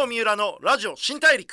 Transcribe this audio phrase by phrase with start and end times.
[0.00, 1.52] 郷三浦のラジオ新大陸。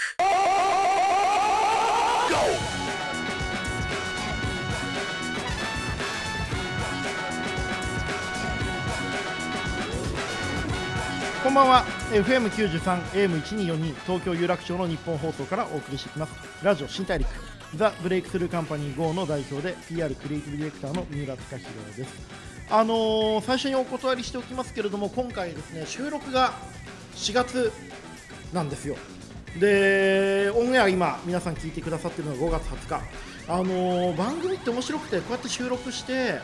[11.43, 11.83] こんばんは。
[12.11, 12.79] FM93
[13.11, 16.33] AM1242 東京有楽町の日本放送からお送りしていきます。
[16.63, 17.27] ラジオ新大陸。
[17.75, 22.13] ザ・ブレイクスルーカンパニー GO の代表で PR クリエイティブディレクターの三浦貴弘です。
[22.69, 26.53] あのー最初にお断りしておきますけれども今回ですね収録が
[27.15, 27.71] 4月
[28.53, 28.95] なんですよ。
[29.59, 33.01] でオンエア今皆さん聞いてくださってるのが5月20日。
[33.49, 36.39] あのー番組って面白くてこうやって収録して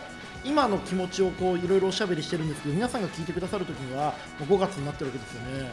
[0.45, 5.71] 今の気持ちをこういろいろおしゃべりしてるんですけど皆さんが聞いてくださる時にはもう5月になってるわけですよね。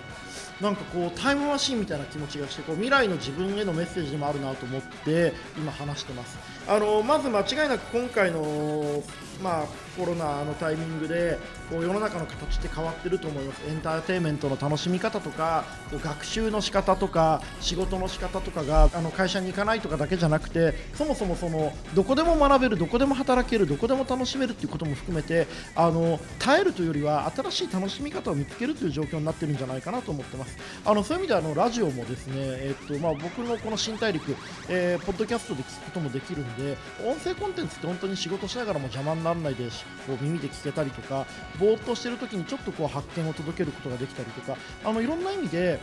[0.60, 6.38] なんかこうタイムマシーンみたいな気持ちがしてこう未来の自分へのメッセージでもあるなと思って今話してます。
[6.68, 9.02] あのまず間違いなく今回の、
[9.42, 9.66] まあ、
[9.98, 11.38] コロナのタイミングで
[11.70, 13.62] こう世の中の形って変わってると思います。
[13.68, 30.56] エンターテインメントの楽しみ方とかこう学習の仕方とか仕事の仕方とかがあの会社に行かないとかだけじゃなくてそもそもそのどこでも学べるどこでも働けるどこでも楽しめるっていうことも含めてあの耐えるというよりは新しい楽しみ方を見つけるという状況になってるんじゃないかなと思ってます。
[30.84, 34.34] あのそういう意味ではあのラジオもですね、えっとまあ、僕のこの新大陸、
[34.68, 39.68] えーポッドキャストで聞くこともできるんで音声コンテンツって本当に仕事しながらも邪魔にな館内で
[40.06, 41.26] こう耳で聞けたりとか
[41.58, 45.80] ぼーっとしてる時にちょっとこう発見を届けることができたりとかあのいろんな意味で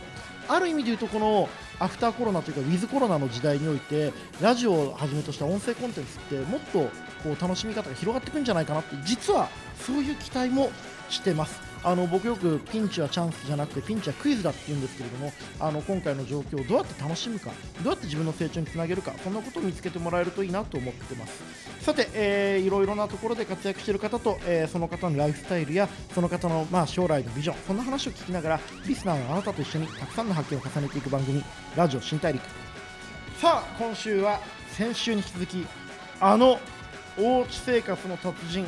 [0.48, 6.90] ある意味で言うとこのアフターコロナというかウィズコロナの時代においてラジオをはじめとした音声コンテンツってもっと
[7.22, 10.70] こう楽しみ方が広がっていくんじゃないかなって実はそういう期待も
[11.08, 11.67] してます。
[11.84, 17.50] あの僕よくピンチはチャンスじゃなくてピンチはクイズだって言うんですけれどもあの今回の状況をどうやって楽しむか
[17.82, 21.42] どうやって自分の成長につなげるかそんなことを見つけてもらえるといいなと思ってます。
[21.80, 31.42] さて、えーいろいろなところで活躍している方と、えーその方のライフスタイルやその方の、まあ、将来のビジョンそんな話を聞きながらリスナーのあなたと一緒にたくさんの発見を重ねていく番組
[31.76, 32.42] ラジオ新大陸。
[33.40, 34.40] さあ今週は
[34.72, 35.66] 先週に引き続き
[36.20, 36.58] あの
[37.16, 38.66] おうち生活の達人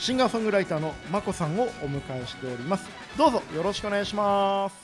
[0.00, 2.88] シンガーソングライターのまこさんをお迎えしております。
[3.18, 4.74] どうぞよろしくお願いします。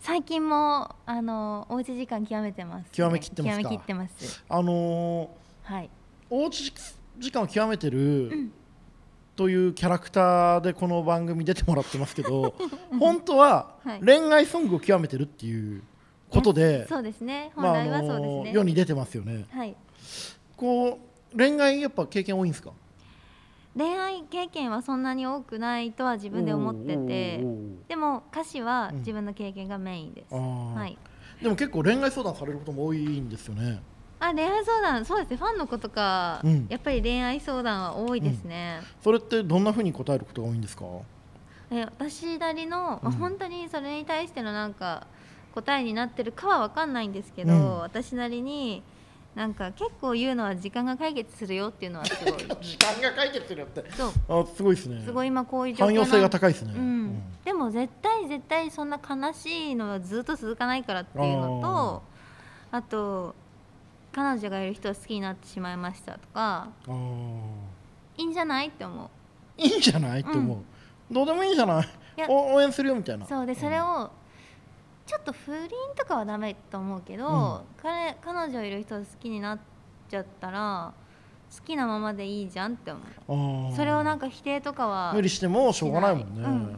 [0.00, 3.62] 最近もあのおうち時間極めてます、極めきってますか？
[3.62, 4.44] 極めきってます。
[4.48, 5.30] あの
[5.62, 5.84] はい。
[5.84, 5.88] ー、
[6.30, 6.72] おうち
[7.18, 8.50] 時間を極めてる、
[9.36, 12.54] というキャラクターでこの番組出てもらってますけど
[12.98, 14.00] 本当ははい。
[14.00, 15.82] 恋愛ソングを極めてるっていう
[16.28, 17.52] ことで、そうですね。
[17.54, 19.44] 本まああ来はそうのですね、世に出てますよね。
[19.50, 19.76] はい。
[20.56, 20.98] こ
[21.32, 22.72] う恋愛やっぱ経験多いんですか？
[23.76, 27.44] 恋愛経験はそんなに多くないとは自分で思ってて
[27.88, 28.98] でも歌詞はうん。
[29.00, 30.98] 自分の経験がメインです、はい。
[31.42, 33.80] でも結構恋愛相談されることも多いんですよね。
[34.18, 35.36] あ恋愛相談そうですね。
[35.36, 36.66] ファンの子とか、うん。
[36.70, 40.84] やっぱり恋愛相談は多いですね、それってどんな風に答えることが多いんですか？
[41.70, 43.12] え私なりの、まあうん。
[43.12, 45.06] 本当にそれに対してのなんか
[45.54, 47.78] 答えになってるかは分かんないんですけど、うん。
[47.80, 48.82] 私なりに
[49.36, 52.32] なんか結構言うのは時間が解決するよっていうのはすごい。
[52.62, 53.84] 時間が解決するよって。
[53.92, 54.10] そう。
[54.40, 55.02] あすごいですね。
[55.04, 57.22] すごい今こういう状況な汎用性が高いですね、うん。
[57.44, 62.02] でも絶対絶対そんな悲しいのはずっと続かないからっていうのと
[62.72, 63.34] あと
[64.10, 66.68] 彼女がいる人を好きになってしまいましたとか
[68.16, 69.10] いいんじゃないって思う。
[69.58, 70.58] いいんじゃないって思う、
[71.12, 71.84] どうでもいいんじゃない。
[71.84, 71.88] い
[72.26, 73.26] 応援するよみたいな。
[73.26, 74.10] そうでそれを
[75.06, 77.60] ちょっと不倫とかはダメと思うけど、うん。
[77.80, 79.58] 彼彼女いる人を好きになっ
[80.10, 80.92] ちゃったら
[81.56, 82.92] 好きなままでいいじゃんって
[83.26, 83.76] 思う。
[83.76, 86.50] それをなんか否定とかは無理してもしょうがないもんね、うん。
[86.50, 86.76] うん。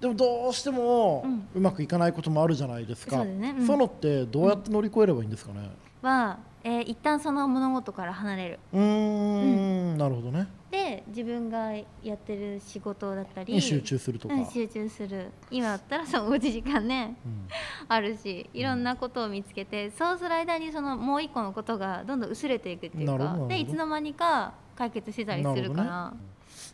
[0.00, 1.24] でもどうしても
[1.54, 5.70] うまくいかないこともあるじゃないですか、そうんそういうのってどうやって乗り越えればいいんですかね？
[6.02, 8.58] は、えー一旦その物事から離れる。
[8.72, 9.98] うーん。
[9.98, 10.46] なるほどね。
[10.70, 15.30] で自分がやってる仕事だったりに集中するとか、うん、集中する。
[15.50, 17.48] 今だったらそのおうち時間ねうん。
[17.88, 26.22] あるしいろんなことを見つけてそうする間にそのもう一個のことがどんどん薄れていくっていうかでいつの間にか解決してたりするから、なるほ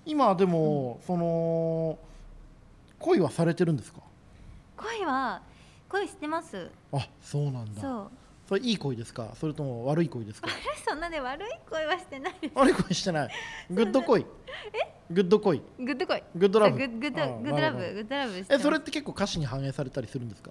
[0.04, 1.98] 今でも、その
[2.98, 4.00] 恋はされてるんですか？
[4.76, 5.42] 恋は
[5.88, 6.70] 恋してます。
[6.92, 7.80] あそうなんだ。
[7.80, 8.10] そう
[8.48, 9.32] それいい恋ですか？
[9.34, 10.48] それとも悪い恋ですか？
[10.88, 13.30] そんなね悪い恋はしてない悪い恋してない。
[13.70, 14.24] グッド恋。
[15.10, 15.62] グッド恋。
[15.78, 16.22] グッド恋。
[16.34, 20.50] good love。good あ good love good love えそれって結構歌詞に反映されたりするんですか？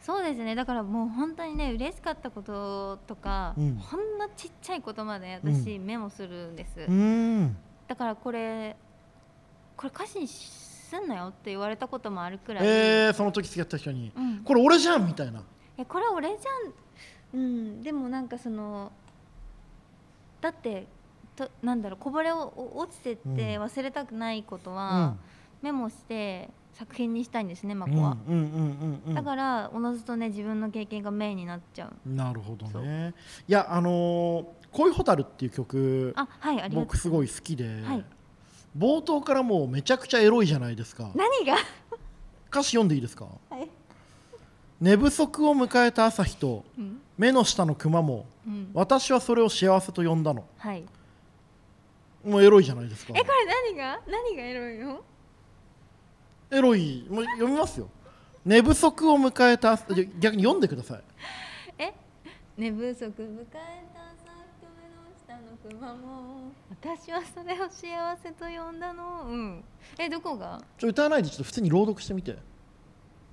[0.00, 0.54] そうですね。
[0.54, 3.74] だからもう本当にね嬉しかったこととか、うん。
[3.76, 7.56] ほんのちっちゃいことまでう私メモするんです、ん。
[7.88, 8.76] だからこれ
[9.76, 14.12] これ歌詞にすんなよって言われたこともあるくらい、えー、その時付き合った人に。
[14.14, 15.42] うん、これ俺じゃんみたいな。
[15.76, 16.72] えこれ俺じゃん
[17.34, 18.90] うんでもなんかその
[20.40, 20.86] だって
[21.36, 25.18] となんだろうこぼれをお落ちてってうん忘れたくないことうは、ん。
[25.62, 28.16] メモして作品にしたいんですねマうんコは、
[29.14, 32.08] だからおのずとね自分の経験がメインになっちゃう。
[32.08, 33.14] なるほどね。
[33.48, 38.04] いやあのー「恋ホタル」っていう曲あはいあり僕すごい好きで、はい。
[38.76, 41.10] 冒頭からもうめちゃくちゃエロいじゃないですか。
[41.14, 41.54] 何が？
[42.50, 43.26] 歌詞読んでいいですか？
[43.48, 43.68] はい、
[44.80, 47.00] 寝不足を迎えた朝日とうん。
[47.16, 50.44] 目の下のクマもうん、私はそれを幸せと呼んだの。
[50.58, 50.84] はい。
[52.24, 53.12] もうエロいじゃないですか。
[53.16, 53.32] えこれ
[53.72, 54.00] 何が？
[54.06, 55.00] 何がエロいの？
[56.50, 57.06] エロい。
[57.08, 57.88] もう読みますよ。
[58.44, 59.78] 寝不足を迎えた
[60.18, 61.00] 逆に読んでください。
[61.78, 61.94] え？
[62.58, 69.26] 寝不足迎えた朝日と目の下のクマも私はそれを幸せと呼んだの。
[69.28, 69.64] うん。
[69.98, 70.60] えどこが？
[70.76, 72.36] ちょ歌わないでちょっと普通に朗読してみて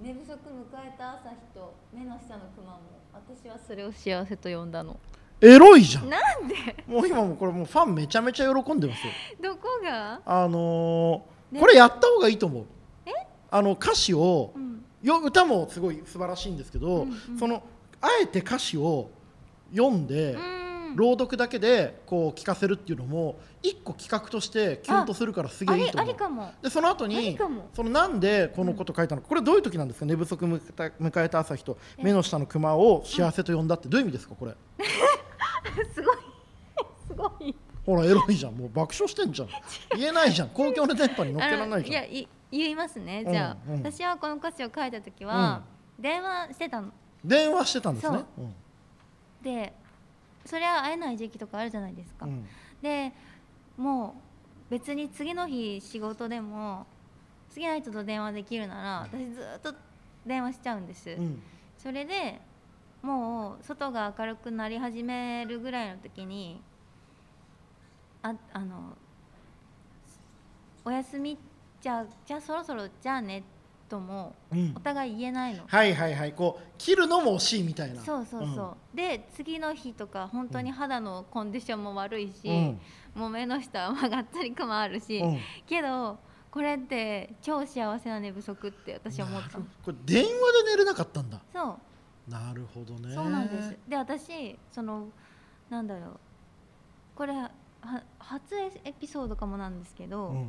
[0.01, 0.36] 寝不足迎
[0.83, 2.80] えた朝日と目の下のクマも
[3.13, 4.98] 私はそれを幸せと呼んだの。
[5.39, 6.09] エロいじゃん。
[6.09, 6.56] なんで？
[6.88, 9.13] もう今もうこれもうファンめちゃめちゃ喜んでますよ。
[9.39, 10.19] どこが？
[10.25, 11.59] あのーね。
[11.59, 12.65] これやった方がいいと思う。
[13.06, 13.12] え？
[13.51, 14.83] あの歌詞をうん。
[15.03, 17.38] よ歌もすごい素晴らしいんですけど、うんうん。
[17.38, 17.62] その
[18.01, 19.12] あえて歌詞を
[19.71, 20.60] 読んで、うん
[20.95, 26.63] 朗読だけでこう聞かせるっていうのも一個企画としてキュンとするからすげえいいと思う。
[26.63, 27.38] でその後に
[27.73, 30.05] そのなんでこのこと書いたのか、これどういう時なんですか？
[30.05, 34.35] 寝不足迎えた朝日と目の下のクマを幸せと呼んだってどういう意味ですか？
[34.35, 34.53] これ。
[35.93, 36.17] すごい。
[37.07, 37.55] すごい。
[37.85, 38.53] ほらエロいじゃん。
[38.53, 39.49] もう爆笑してんじゃん。
[39.97, 40.49] 言えないじゃん。
[40.49, 42.05] 公共の電波に乗っけられないじゃん。
[42.05, 43.25] いやい言いますね。
[43.27, 43.73] じゃあ、うん。
[43.75, 45.63] うん私はこの歌詞を書いた時は、
[45.97, 46.89] 電話してたの。
[47.23, 48.23] 電話してたんですね。
[49.41, 49.73] で
[50.45, 52.31] そりゃ会えない時期とかあるじゃないですか、うん。
[52.31, 52.47] うん
[52.81, 53.13] で
[53.77, 54.15] も
[54.69, 56.85] う別に次の日仕事でも
[57.49, 59.73] 好きな人と電話できるなら私ずっと
[60.25, 61.41] 電話しちゃうんです、うん。
[61.77, 62.39] それで
[63.01, 66.61] もう外が明るくなり始めるぐらいの時に
[68.21, 68.95] ああの
[70.85, 71.37] お休み
[71.81, 73.44] じゃあじゃあそろそろじゃあね
[73.91, 74.73] ともうん。
[74.75, 76.33] お互い言えないの、はいはいはい。
[76.33, 78.01] こう切るのも惜しいみたいな。
[78.01, 82.79] そうそうそう、で次の日とか本当に肌のコンディションも悪いし、うん。
[83.13, 85.39] もう目の下は曲がったりくもあるし、うん。
[85.67, 86.17] けど
[86.49, 90.29] これって超幸せな寝不足って私は思ったのこれ電話
[90.63, 91.41] で寝れなかったんだ。
[91.53, 91.77] そ
[92.29, 92.31] う。
[92.31, 93.13] なるほどね。
[93.13, 93.77] そうなんです。
[93.87, 95.07] で私その
[95.69, 96.19] なんだろう。
[97.15, 97.51] これは
[98.19, 100.45] 初エピソードかもなんですけど、こ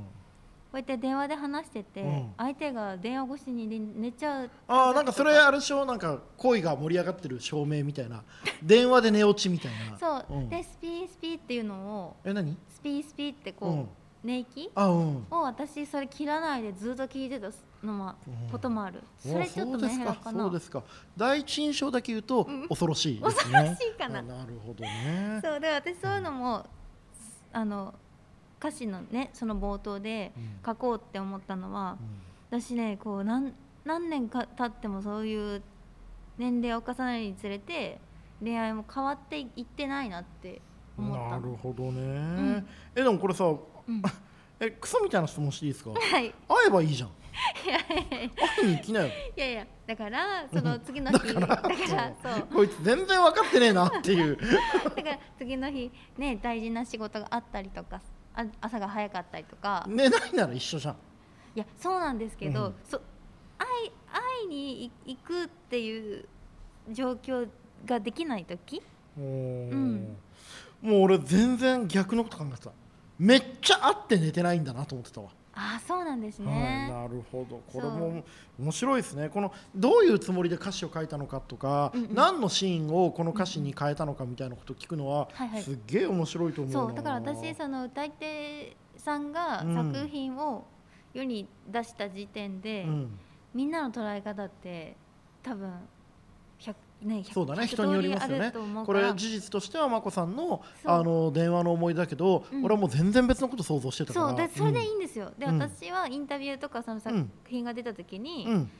[0.73, 2.33] うんうやって電話で話してて、うん。
[2.39, 4.51] 相手が電話越しに寝寝ちゃう。
[4.69, 5.85] ああなんかそれあれでしょ？
[5.85, 8.23] なんか恋が盛り上がってる照明みたいな。
[8.63, 9.99] 電話で寝落ちみたいな。
[9.99, 10.49] そう、ん。
[10.49, 12.57] でスピースピーっていうのをえ何？
[12.69, 13.89] スピースピーってこう、うん。
[14.25, 15.27] 寝息あうん。
[15.31, 17.51] を私それ切らないでずっと聞いてた
[17.85, 18.51] のも、うん。
[18.51, 19.03] こともある。
[19.19, 19.91] そおれちょっとそうですか。
[19.91, 20.83] メンヘラかなそうですか。
[21.17, 22.69] 第一印象だけ言うと、うん。
[22.69, 23.53] 恐ろしいですね。
[23.53, 24.21] 恐ろしいかな。
[24.21, 25.41] あなるほどね。
[25.43, 26.65] そうで私そういうのも、
[27.53, 27.95] あの
[28.63, 30.59] 歌詞のねその冒頭でうん。
[30.65, 31.99] 書こうって思ったのは、
[32.49, 33.53] 私ねこう何
[33.85, 35.63] 何年か経ってもそういう
[36.39, 37.99] 年齢を重ねるにつれて
[38.41, 40.61] 恋愛も変わっていってないなって
[40.97, 41.41] うん思ったの。
[41.41, 42.01] なるほどね、
[42.61, 42.67] ん。
[42.95, 43.57] えでもこれさう
[43.93, 44.03] ん。
[44.61, 45.91] えクソみたいな質問していいですか？
[45.91, 46.33] はい、会
[46.69, 47.11] えばいいじゃん。
[48.63, 49.07] 会いに行きなよ。
[49.37, 52.47] いやいやだからその次の日だからそう。
[52.55, 54.37] こいつ全然分かってねえなっていう。
[54.95, 58.01] だから次の日ね大事な仕事があったりとか
[58.35, 59.85] あ朝が早かったりとか。
[59.89, 60.95] 寝ないなら一緒じゃん。
[61.55, 62.75] いやそうなんですけど、うん。
[62.85, 63.01] そ
[63.59, 66.25] 会い会いに行くっていう
[66.91, 67.49] 状況
[67.85, 68.83] ができない時？
[69.17, 69.27] もう、
[69.75, 70.17] ん。
[70.81, 72.73] もう俺全然逆のこと考えてた。
[73.19, 77.61] めっちゃ会って寝てないんだなと思ってたわ、ああそうなんですはい、ね、なるほど。
[77.71, 78.25] これも
[78.59, 79.29] 面白いですね。
[79.29, 82.15] このどういうつもりで歌詞を書いたのかとか、うんうん。
[82.15, 85.63] 何のシーンをこの歌詞に変えたのかみたいなことを聞くのは、はいはい。
[85.63, 90.65] すっげえ面白いと思うなそうだから私その歌い手さんがうん作品を
[91.13, 93.19] 世に出した時点で、うん、
[93.53, 94.97] みんなの捉え方って
[95.43, 95.75] 多分100
[97.03, 98.53] ね100そうだね100人によりますよね。
[98.85, 102.65] これ事実としては眞子さんのあの電話の思い出だけど、うん。
[102.65, 104.29] 俺はもう全然別のこと想像してたから。
[104.29, 105.59] そうでそれでいいうんんですよ、でうん。
[105.59, 108.71] 私はインタビューとかその作品が出た時に、うん。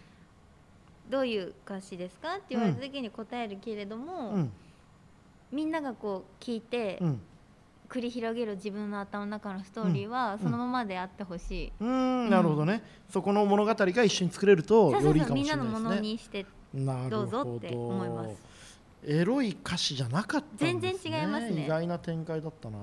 [1.11, 4.53] どういう歌詞ですかって言われた時に答えるけれども、うん。
[5.51, 7.21] みんながこう聞いて、うん。
[7.89, 12.31] 繰り広げる自分の頭の中のストーリーはそのままであってほしい、うーん。
[12.31, 17.23] なるほどね、そこの物語が一緒に作れるとよりいいかもしれなのものないですねにしてなるほど。
[17.23, 18.53] うぞって思います。
[19.05, 20.95] エロい歌詞じゃなかったんですね。
[21.03, 21.65] 全然違いますね。
[21.65, 22.79] 意外な展開だったな。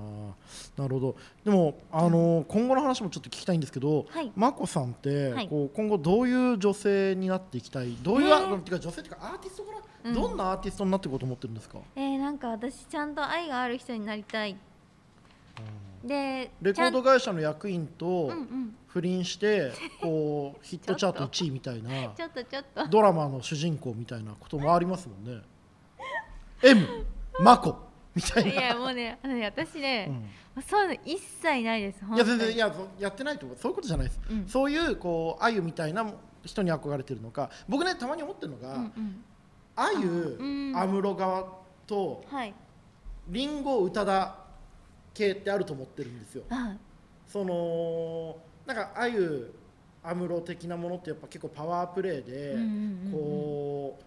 [0.76, 1.16] なるほど。
[1.44, 4.30] でもあの、今後の話もちょっと聞きたいんですけど、はい。
[4.36, 5.48] 眞子さんって、はい。
[5.48, 7.96] こう今後どういう女性になっていきたい？
[8.02, 10.14] どういう、ねあてか女性っていうかアーティストから、うん。
[10.14, 14.56] どんなアーティストになっていこうと思ってるんですか、えー、なんか私ちゃんと愛がある人になりたい。
[16.04, 22.86] でレコード会社の役員とうんうん不倫して、こう ヒットチャート1位みたいなちょっとちょっと。
[22.88, 25.42] ドラマの主人公みたいなこともありますもんね。
[26.62, 26.86] M
[27.40, 27.76] 眞子
[28.14, 28.52] みたいな。
[28.52, 30.08] いやもうねあのね私ね
[30.56, 30.62] う、ん。
[30.62, 34.48] そういうの一切ないですいや全然い本やそやってないとそういうことじゃないです、うん。
[34.48, 36.12] そういうこうあゆみたいな
[36.44, 37.50] 人に憧れてるのか。
[37.68, 38.90] 僕ねたまに思ってるのが、
[39.76, 40.76] あゆうん。
[40.76, 42.54] 安室側とはい。
[43.28, 44.36] りんご宇多田
[45.14, 46.42] 系ってあると思ってるんですよ。
[46.50, 46.74] あ
[47.28, 48.36] その
[48.70, 49.52] なんかあゆ
[50.02, 52.56] 安室的なものってやっぱ結構パワープレイで、
[53.10, 53.98] こ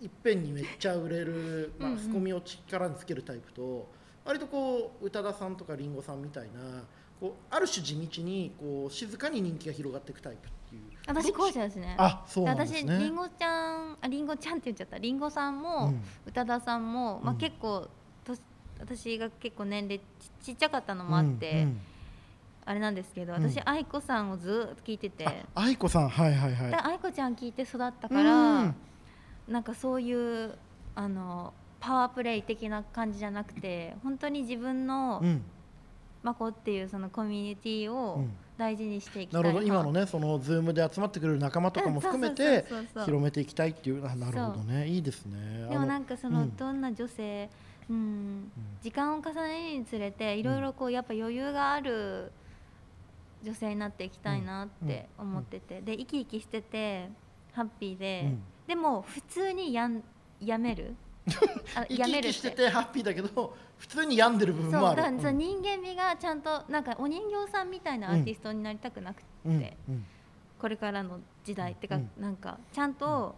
[0.00, 2.00] ういっぺんにめっちゃ売れる、 まあ、うんうん。
[2.00, 3.88] スコミを力につけるタイプと
[4.24, 6.82] 割とこう宇多田さんとかりんごさんみたいな
[7.20, 10.82] こうある種地道にこう静かに人気が広がっていくタイプっていう。
[11.06, 11.94] 私後者ですね。
[11.96, 16.02] あそうなんです私ねりんごちゃんありんごちゃんって言っちゃったりんごさんも、うん。
[16.26, 17.38] 宇多田さんも、まあ、うん。
[17.38, 17.88] 結構
[18.24, 18.36] と
[18.80, 21.80] 私が結構年齢ちちっちゃかったのもあって、うんうん
[22.68, 23.50] あれなんですけどうん。
[23.50, 26.08] 私愛子さんをずーっと聞いてて、あ愛子さん？
[26.08, 26.70] はいはいはい。
[26.70, 28.76] で愛子ちゃん聞いて育ったうからん。
[29.48, 30.54] なんかそういう
[30.94, 35.42] あのパワープレイ的な感じじゃなくて本当に自分のうん。
[36.20, 38.30] マコっていうそのコミュニティうをん。
[38.58, 39.66] 大事にしていきたないるほど。
[39.66, 42.64] 今のねねそのズームで集まってくれる仲間とかも含めて
[43.04, 44.88] 広めていきたいっていうあなるほどね。
[44.88, 45.68] いいですね。
[45.70, 46.56] でもなんかその、うん。
[46.56, 47.48] どんな女性、
[47.88, 48.50] うん、
[48.82, 52.32] 時間を重ねるにつれていろいろこうやっぱ余裕がある
[53.42, 57.08] 女性になっていきたいなって思ってて、で生き生きしてて
[57.52, 58.42] ハッピーで、うん。
[58.66, 60.02] でも普通にやん
[60.40, 60.94] やめる？
[61.74, 65.02] あ生き生やめるしててハッピーだけど普通に病んでる部分もある。
[65.20, 69.56] そう人間味がちゃんとなんかお人形さんみたいなアーティストになりたくなくて、うんう
[69.92, 70.06] ん。
[70.58, 73.34] これからの時代ってか、うんなんかちゃんと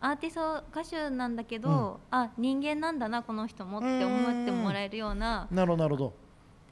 [0.00, 6.14] アーティスト歌手なんだけど、あ人間なんだなこの人もって思ってもらえるようななるほどなるほど。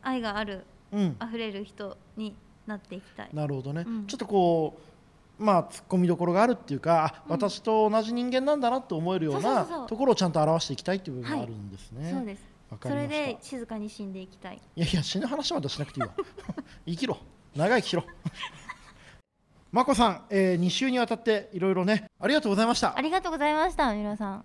[0.03, 1.17] 愛があるうん。
[1.23, 2.35] 溢れる人に
[2.67, 3.31] なっていきたい。
[3.33, 4.07] なるほどね、うん。
[4.07, 4.79] ちょっとこ
[5.41, 7.33] うまあ突っ込みどころがあるっていうかあうん。
[7.33, 12.43] 私と同じ人間なんだなって思えるようなところをちゃんと表していきたいっていう部分があるんですね、そうです。
[12.83, 14.61] それで静かに死んでいきたい。
[14.77, 16.13] いやいや死ぬ話までしなくていいわ。
[16.87, 17.17] 生きろ。
[17.57, 18.05] 長生きしろ。
[19.73, 22.97] 眞子さん、えー、2週にわたっていろいろねありがとうございました。
[22.97, 24.45] ありがとうございました皆さん。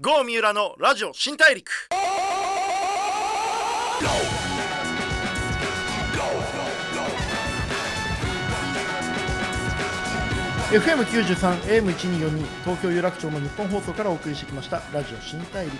[0.00, 1.68] 郷三浦のラジオ新大陸。
[10.70, 15.74] FM93 AM1242 東京有楽町の日本放送からお送りしてきましたラジオ新大陸、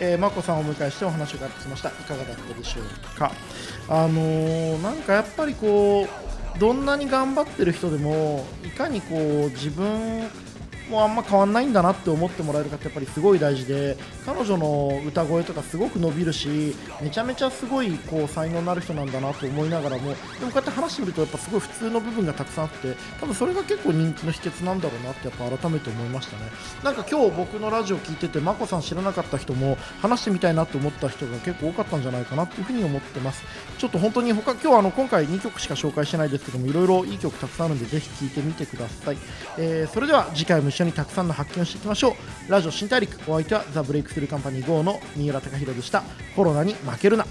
[0.00, 1.90] えー、眞子さんをお迎えしてお話を伺ってきました。
[1.90, 2.84] いかがだったでしょう
[3.18, 3.30] か？
[3.88, 6.08] あのーなんかやっぱりこ
[6.56, 10.22] うどんなに頑張ってる人でもいかにこう自分
[10.90, 20.16] もうあんま変わんないんだなって思ってもらえるかってやっぱりすごい大事で彼女の歌声とかすごく伸びるしめちゃめちゃすごいこう才能のある人なんだなと思いながらもでもこ
[20.48, 26.42] うやって話してみるとやっぱすごい普通の部分がたくさんあって多分それが結構人気の秘訣なんだろうなってやっぱ改めて思いましたね。
[26.82, 33.44] なんか今日僕のラジオ聞いてて眞子さん知らなかった人も話してみたいなと思った人が結構多かったんじゃないかなっていうふに思ってます。
[33.78, 39.18] ちょっと本当に他今日はあの今回2曲しか紹介してないですけどもいろいろいい曲たくさんあるんでぜひ聴いてみてください、
[39.56, 42.16] えーそれでは次回緒にたくさんの発見をしていきましょ
[42.48, 42.50] う。
[42.50, 46.02] ラジオ新大陸お相手はザ・ブレイクスルーカンパニー GO の三浦貴大でした。
[46.34, 47.26] コロナに負けるな。